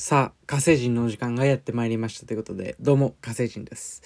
[0.00, 4.00] さあ、火星人のお時間がやってまいりましたということで、どうも、火星人です。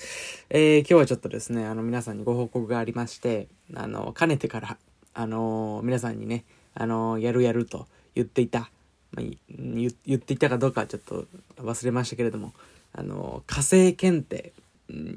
[0.49, 4.79] えー、今日はちょっとですね、あの、皆さんにご報告がありまして、あの、かねてから、
[5.13, 8.71] あの、皆さんにね、あの、やるやると言っていた、
[9.11, 11.27] まあ、言っていたかどうかちょっと
[11.59, 12.55] 忘れましたけれども、
[12.95, 14.55] あの、火星検定、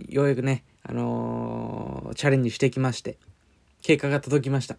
[0.09, 3.15] ようやくね、あのチャレンジしてきまして、
[3.81, 4.75] 結果が届きました。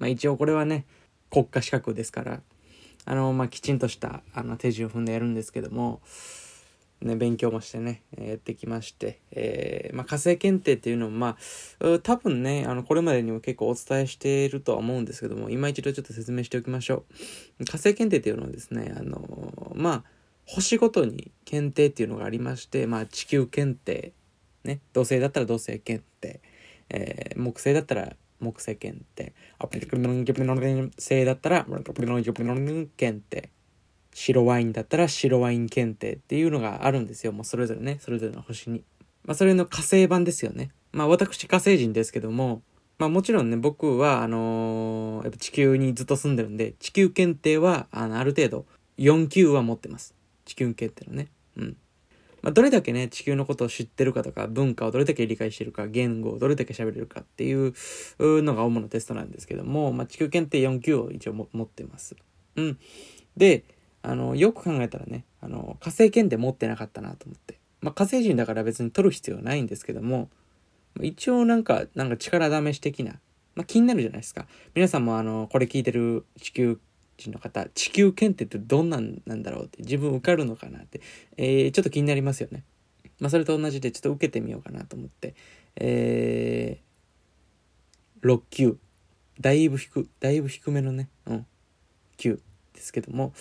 [0.00, 0.86] まあ、一応これはね、
[1.30, 2.40] 国家資格ですから、
[3.04, 6.00] あの、まあ、きちんとしたあの手順を踏んでやるんですけども、
[7.00, 11.36] ね、勉強もしてね、やってきまして、えー、まあ、火星検定っていうのも、ま
[11.80, 17.04] あ、多分ね、あの、これまでにも結構お伝えしているとは思うんですけども、今一度ちょっと説明しておきましょ
[17.60, 17.64] う。
[17.64, 20.04] 火星検定っていうのはですね、あの、まあ、
[20.46, 24.12] 星ごとに検定っていうのがありまして、まあ、地球検定、
[24.64, 26.40] ね、土星だったら土星検定、
[26.88, 29.34] えー、木星だったら木星検定。
[30.96, 31.66] 星だったら、
[32.96, 33.50] 検定。
[34.14, 37.32] 白ワインだったら白ワイン検定っていうのがあるんですよ。
[37.32, 38.84] もうそれぞれね、それぞれの星に。
[39.24, 40.70] まあそれの火星版ですよね。
[40.92, 42.62] まあ私火星人ですけども、
[42.98, 48.66] まあもちろんね、僕は、あのー、やっぱ地球にずっと住んでるんで、地球検定は、あの、ある程度、
[48.98, 50.14] 4級は持ってます。
[50.44, 51.28] 地球検定のね。
[51.56, 51.76] うん。
[52.44, 57.72] まあ、どれだけね、地球のことを知ってるかとか、文化をどれだけ理解してるか、言語をどれだけ喋れるかっていう
[58.18, 62.16] のが主なテストなんですけども、まあ、地球検定4級を一応持ってます。
[62.56, 62.78] うん。
[63.34, 63.64] で、
[64.02, 67.58] あの、よく考えたらね、あの、火星検定持ってなかったなと思って。
[67.80, 70.28] まあ、火星人だから別に取る必要はないんですけども、
[71.00, 73.12] 一応なんか、なんか力試し的な、
[73.54, 74.46] まあ、気になるじゃないですか。
[74.74, 76.78] 皆さんもあの、これ聞いてる地球
[77.16, 81.00] 人の方、地球検定ってどんなんなんだろうって、自分受かるのかなって、
[81.36, 82.64] えー、ちょっと気になりますよね。
[83.20, 85.34] まあ、それと同じでちょっと受けてみようかなと思って、
[85.76, 88.78] えー、6級。
[89.40, 91.46] だいぶ低、だいぶ低めのね、うん、
[92.16, 92.40] 級
[92.72, 93.32] ですけども、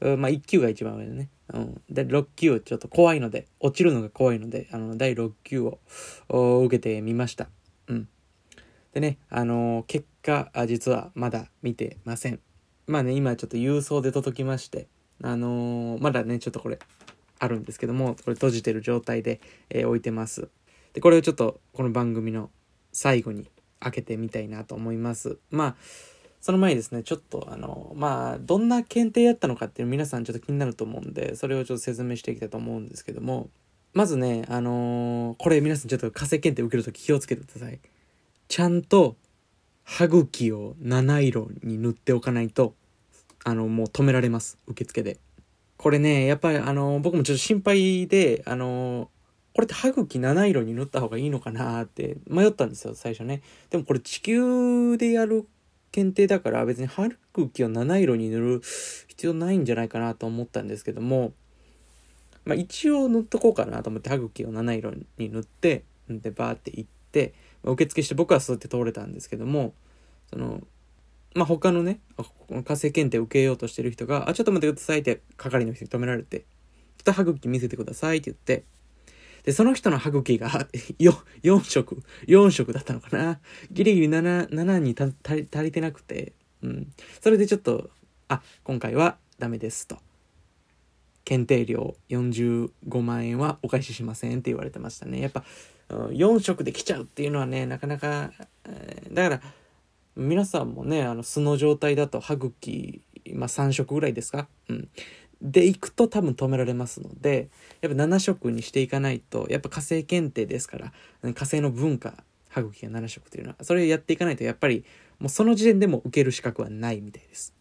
[0.00, 1.82] まあ1級が一番上でね、うん。
[1.90, 5.78] で、6級をちょっと怖いので、落ちるのが怖いので、あの、第6級を
[6.28, 7.48] 受けてみました。
[7.88, 8.08] うん。
[8.92, 12.40] でね、あのー、結果、実はまだ見てません。
[12.86, 14.88] まあね、今ちょっと郵送で届きまして、
[15.22, 16.78] あのー、まだね、ちょっとこれ、
[17.38, 20.48] あるんですけども、これ閉じてる状態で、えー、置いてます。
[20.92, 22.50] で、これをちょっと、この番組の
[22.92, 23.50] 最後に
[23.80, 25.38] 開けてみたいなと思います。
[25.50, 25.76] まあ、
[26.40, 33.48] その前にですね、ちょっとあの、まあ、どんな検定やったのかっていう皆さんちょっと気になると思うんで、それをちょっと説明していきたいと思うんですけども、
[33.92, 37.80] まずね、あのー、これ皆さんちょっと火星検定受けるとき気をつけてください。
[38.48, 39.16] ちゃんと
[39.84, 42.74] 歯茎を七色に塗っておかないと、
[43.44, 44.58] あの、もう止められます。
[44.66, 45.18] 受付で。
[45.76, 49.10] これね、やっぱりあの、僕もちょっと心配で、あの、
[49.54, 53.42] これって歯茎七色に塗った方がいいのかなって迷ったんですよ、最初ね。
[53.70, 55.46] でもこれ地球でやる
[55.90, 58.62] 検定だから別に歯茎を七色に塗る
[59.08, 61.32] 必要ないんじゃないかなと思ったんですけども、
[62.44, 67.34] まあ一応塗っとこうかなと思って歯茎を七色に塗って、で、バーって行って、
[67.64, 69.74] 受付して僕はそうやって通れたんですけども、
[70.30, 70.60] その、
[71.34, 78.64] まあ、他のね、火星検定受けようとしてる人が、あ、ちょっと待ってくださいって係の人に止められて、ちょっと歯茎見せてくださいって言って、
[79.44, 80.50] で、その人の歯茎が
[80.98, 81.12] 4、
[81.42, 83.40] 4色、4色だったのかな。
[83.70, 86.92] ギリギリ7、7に足りてなくて、うん。
[87.20, 87.90] それでちょっと、
[88.28, 89.98] あ、今回はダメですと。
[91.24, 95.20] 検定料45万円はお返ししませんって言われてましたね。
[95.20, 95.44] やっぱ、
[96.10, 98.32] 4色で来ちゃうっていうのはね、なかなか、
[98.64, 99.42] えー、だから、
[100.16, 104.48] 皆さんもね、あの、素の状態だと歯茎、まあ3色ぐらいですか？
[104.68, 104.88] うん。
[105.40, 107.48] で行くと多分止められますので、
[107.80, 110.92] やっぱ7色にしていかないと、やっぱ火星検定ですから、
[111.34, 112.14] 火星の文化、
[112.48, 114.84] 歯茎が7色というのは、それをやっていかないと、やっぱり、
[115.18, 117.54] もうその時点でも受ける資格はないみたいです。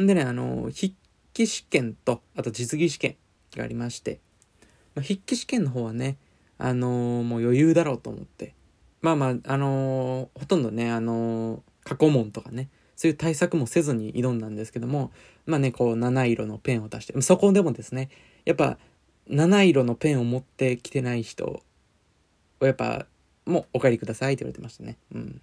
[0.00, 0.92] んでね、あの、筆
[1.32, 3.16] 記試験と、あと実技試験
[3.56, 4.20] がありまして、
[4.94, 6.18] まあ、筆記試験の方はね、
[6.58, 8.54] あのー、もう余裕だろうと思って、
[9.00, 15.12] まあまあ、あのー、ほとんどね、あの過去問とかね、そういう対策もせずに挑んだんですけども、
[15.46, 18.10] まあね、こう、七色のペンを出して、そこでもですね、
[18.44, 18.76] やっぱ、
[19.28, 21.62] 七色のペンを持ってきてない人
[22.58, 23.06] は、やっぱ、
[23.46, 24.98] もうお帰りくださいって言われてましたね。
[25.14, 25.40] うん。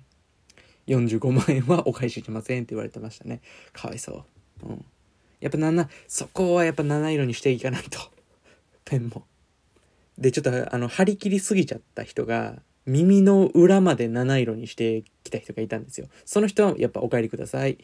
[0.88, 3.42] 45万円はお返ししませんって言われてましたね。
[3.72, 4.26] かわいそ
[4.64, 4.68] う。
[4.68, 4.86] うん。
[5.40, 8.00] やっぱ7、そこはやっぱ七色にしていかないと。
[8.84, 9.26] ペンも。
[10.18, 16.08] で、ちょっとあの、張り切りすぎちゃった人が、耳の裏まで七色にしてきた人がいたんですよ。
[16.24, 17.78] その人はやっぱお帰りください。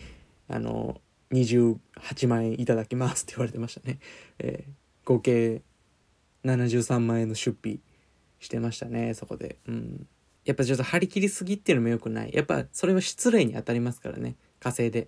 [0.47, 1.01] あの、
[1.31, 3.99] 28万円いただきますって言われてましたね。
[4.39, 4.71] えー、
[5.05, 5.61] 合計
[6.45, 7.79] 73万円の出費
[8.39, 9.57] してましたね、そこで。
[9.67, 10.07] うん。
[10.45, 12.31] やっぱちょっと張り切りすぎっていうのも良くない。
[12.33, 14.35] やっぱそれは失礼に当たりますからね。
[14.59, 15.07] 火星で。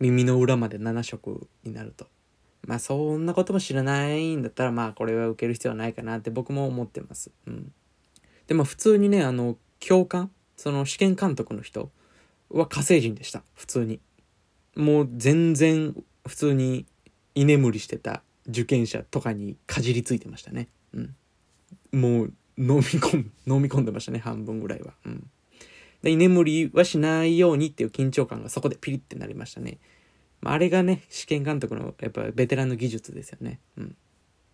[0.00, 2.06] 耳の裏まで7色になると。
[2.68, 7.30] まあそんなことも知らないんだったらまあこれは受ける必要はないかなって僕も思ってます。
[7.46, 7.72] うん。
[8.46, 11.90] でも普通にね、あの、教官その試験監督の人
[12.50, 13.42] は火星人でした。
[13.54, 14.00] 普通に。
[14.76, 16.84] もう全然普通に
[17.34, 20.68] 居眠りしてた受験者とかにかじりついてましたね。
[20.92, 21.14] うん。
[21.98, 24.92] もう飲み込ん、 飲み込んでましたね、半分ぐらいは。
[25.06, 25.30] うん。
[26.02, 29.78] で、居眠りはしないようにっていう緊張感がそこでピリってなりましたね。
[30.40, 33.60] まあ、あれがね、試験監督のやっぱベテランの技術ですよね。
[33.76, 33.96] うん。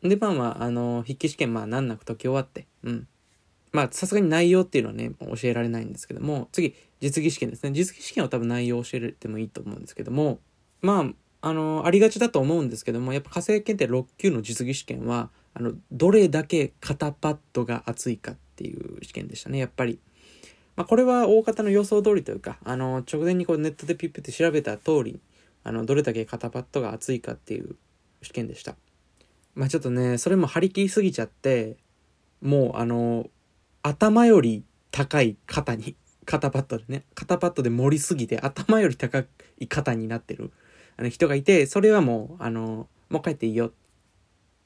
[0.02, 3.08] で、まあまあ、あの、筆記試験まあ難なく解き終わって、うん。
[3.72, 7.72] まあ、さすがに内容っていうのはね、教えられないんですけども、次、実技試験ですね。
[7.72, 10.38] 実技試験は多分内容を教えてもいいと思うんですけども、
[10.80, 19.98] まあ、あの、ありがちだと思うんですけども、やっぱ火星検定6級の実技試験は、あの、どれだけ肩パッドが厚いかっていう試験でしたね、やっぱり。
[20.76, 25.20] まあ、これは大方の予想通りというか、あの、直前にこうネットでピッピって調べた通り、
[25.64, 27.76] あの、どれだけ肩パッドが厚いかっていう
[28.22, 28.76] 試験でした。
[29.54, 31.76] まあ、ちょっとね、それも張り切りすぎちゃって、
[32.42, 33.28] もうあの、
[33.82, 35.96] 頭より高い肩に、
[36.26, 39.24] 肩パッドでね、肩パッドで盛りすぎて頭より高
[39.58, 40.52] い肩になってる
[40.96, 43.72] あの人がいて、それはもう、あの、もう帰っていいよ。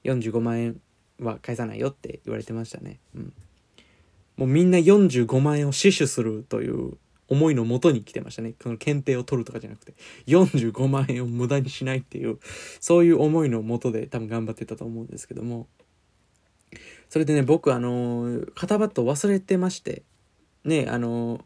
[0.04, 0.80] 45万円
[1.20, 2.98] は返さないよって言われてましたね。
[3.14, 3.32] うん。
[4.36, 6.96] もうみんな45万円を死守するという
[7.28, 8.54] 思いのもとに来てましたね。
[8.62, 9.94] この検定を取るとかじゃなくて、
[10.26, 12.38] 45万円を無駄にしないっていう、
[12.80, 15.66] そういう思いのもとで多分頑張ってたと思うんですけども。
[17.08, 20.02] それでね、僕あの、肩バット忘れてまして、
[20.64, 21.44] ね、あの、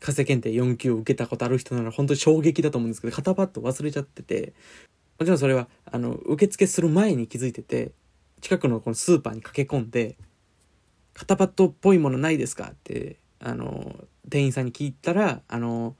[0.00, 4.52] 火星検定4級を受けたことある人なら本当に衝撃だと思うんですけど、肩パッド忘れちゃってて、
[5.18, 7.92] もちろんそれは、あの、受付する前に気づいてて、
[8.40, 10.16] 近くのこのスーパーに駆け込んで、
[11.12, 15.96] 肩パッドっぽいものないですかって、あの、店員さんに聞いたら、あの、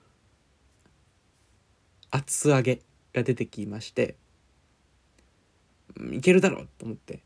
[2.11, 2.81] 厚揚げ
[3.14, 4.17] が出てきまして、
[6.12, 7.23] いけるだろうと思って、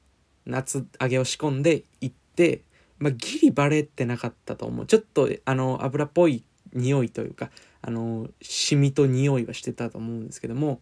[0.46, 2.62] 夏揚げを仕込んで行って、
[2.98, 4.86] まあ、ギリバレてなかったと思う。
[4.86, 7.50] ちょっと、あの、油っぽい匂いというか、
[7.80, 10.80] あの、シミと匂いはしてたと思うんですけども、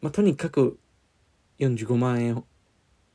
[0.00, 0.78] まあ、とにかく
[1.58, 2.44] 45万円